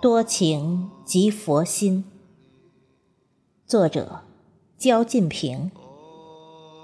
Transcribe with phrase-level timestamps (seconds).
[0.00, 2.04] 多情即佛心。
[3.66, 4.20] 作者：
[4.76, 5.70] 焦晋平。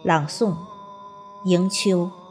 [0.05, 0.55] 朗诵：
[1.45, 2.22] 迎秋。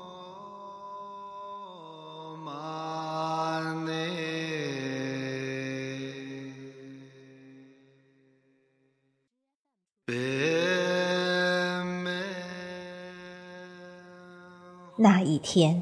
[14.97, 15.81] 那一天，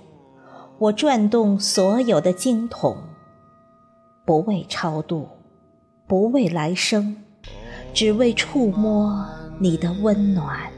[0.78, 2.96] 我转动所有的经筒，
[4.26, 5.28] 不为超度，
[6.08, 7.18] 不为来生，
[7.94, 9.26] 只为触摸
[9.60, 10.72] 你的温暖。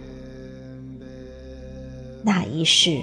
[2.24, 3.00] 那一世，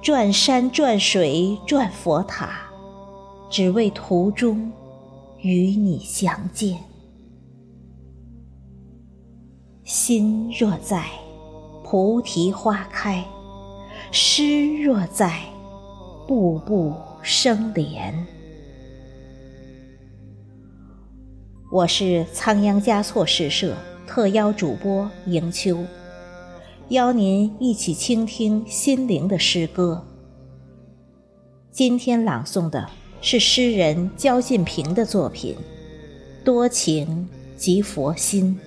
[0.00, 2.60] 转山转水转佛塔，
[3.50, 4.70] 只为途中
[5.40, 6.91] 与你相见。
[9.92, 11.04] 心若在，
[11.84, 13.22] 菩提花开。
[14.10, 15.42] 诗若在，
[16.26, 18.26] 步步生莲。
[21.70, 23.76] 我是仓央嘉措诗社
[24.06, 25.84] 特邀主播迎秋，
[26.88, 30.02] 邀您一起倾听心灵的诗歌。
[31.70, 32.88] 今天朗诵的
[33.20, 35.54] 是诗人焦晋平的作品
[36.46, 38.58] 《多情即佛心》。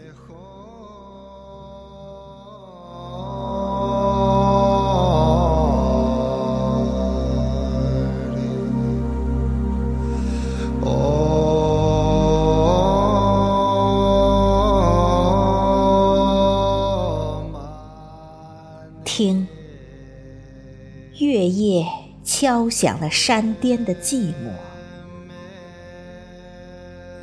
[21.19, 21.85] 月夜
[22.23, 24.51] 敲响了山巅的寂寞；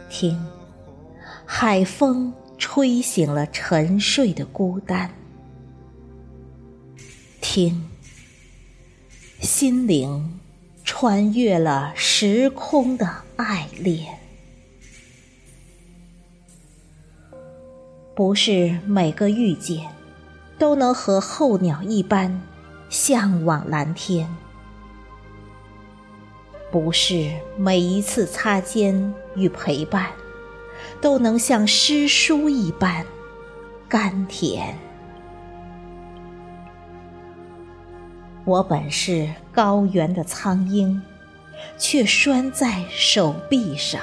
[0.08, 0.42] 听，
[1.44, 5.10] 海风吹醒了沉睡的孤单；
[7.40, 7.88] 听，
[9.40, 10.40] 心灵
[10.84, 14.18] 穿越了时空的爱恋。
[18.14, 19.90] 不是每个遇见。
[20.58, 22.40] 都能和候鸟一般
[22.92, 24.28] 向往蓝天。
[26.70, 30.10] 不是每一次擦肩与陪伴，
[31.00, 33.06] 都能像诗书一般
[33.88, 34.76] 甘甜。
[38.44, 41.00] 我本是高原的苍鹰，
[41.78, 44.02] 却拴在手臂上；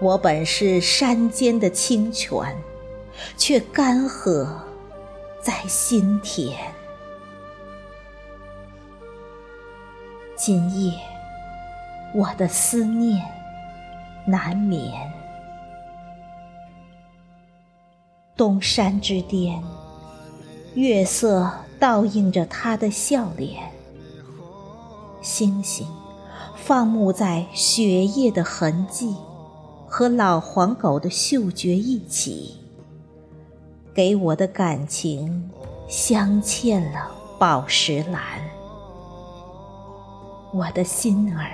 [0.00, 2.54] 我本是山间的清泉。
[3.36, 4.46] 却干涸
[5.40, 6.58] 在心田。
[10.36, 10.92] 今夜，
[12.14, 13.24] 我的思念
[14.26, 14.92] 难眠。
[18.36, 19.62] 东山之巅，
[20.74, 23.70] 月色倒映着他的笑脸，
[25.20, 25.86] 星星
[26.56, 29.16] 放牧在雪夜的痕迹，
[29.88, 32.56] 和老黄狗的嗅觉一起。
[33.98, 35.50] 给我的感情
[35.88, 38.22] 镶嵌了宝石蓝，
[40.52, 41.50] 我的心儿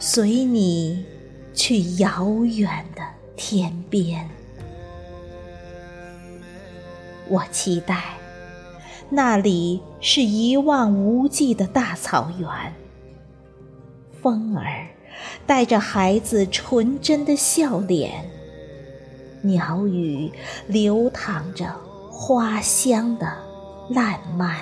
[0.00, 1.04] 随你
[1.54, 3.02] 去遥远的
[3.36, 4.28] 天边。
[7.28, 8.06] 我期待
[9.08, 12.48] 那里是一望无际的大草原，
[14.20, 14.88] 风儿
[15.46, 18.28] 带着孩子纯真的笑脸。
[19.42, 20.30] 鸟语
[20.68, 21.74] 流淌着
[22.10, 23.26] 花香的
[23.90, 24.56] 烂漫，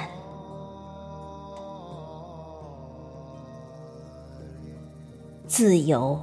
[5.47, 6.19] 自由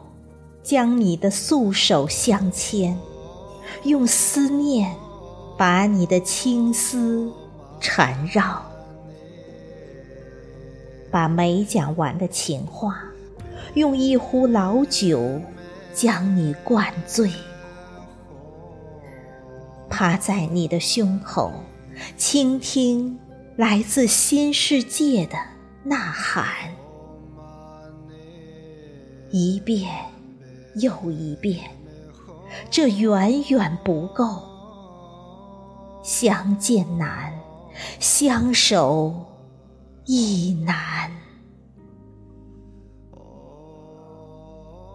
[0.64, 2.98] 将你的素手相牵，
[3.84, 4.96] 用思念
[5.56, 7.32] 把你的青丝
[7.80, 8.64] 缠绕，
[11.12, 13.04] 把没讲完的情话，
[13.76, 15.40] 用一壶老酒
[15.94, 17.32] 将你灌醉。
[19.98, 21.52] 趴在你的胸口，
[22.16, 23.18] 倾听
[23.56, 25.36] 来自新世界的
[25.84, 26.46] 呐喊，
[29.32, 29.92] 一遍
[30.76, 31.72] 又一遍，
[32.70, 34.44] 这远远不够。
[36.04, 37.34] 相见难，
[38.00, 39.26] 相守
[40.06, 41.12] 亦难。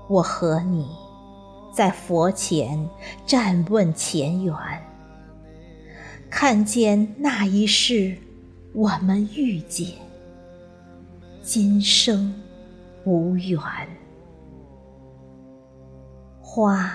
[0.08, 0.86] 我和你。
[1.74, 2.86] 在佛前
[3.24, 4.54] 站问前缘，
[6.34, 8.16] 看见那一世
[8.72, 9.86] 我们遇见，
[11.42, 12.34] 今生
[13.04, 13.60] 无缘。
[16.40, 16.90] 花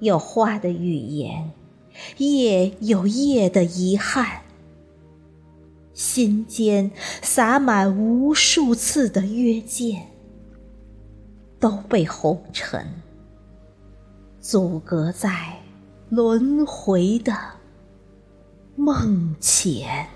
[0.00, 1.52] 有花的语言，
[2.18, 4.42] 夜有夜的遗憾。
[5.94, 6.90] 心间
[7.22, 10.08] 洒满无数次的约见，
[11.60, 12.84] 都被红尘
[14.40, 15.56] 阻隔在
[16.08, 17.32] 轮回的
[18.80, 20.06] 梦前。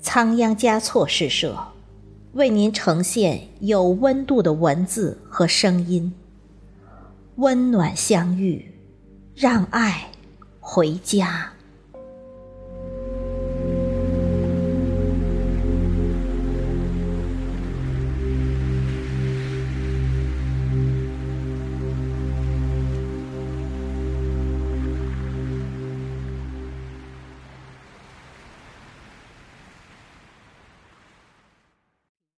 [0.00, 1.58] 仓央嘉措诗社
[2.32, 6.14] 为您呈现有温度的文字和声音。
[7.36, 8.72] 温暖相遇，
[9.34, 10.10] 让爱
[10.58, 11.52] 回家。